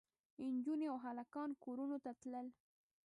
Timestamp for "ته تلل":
2.03-2.47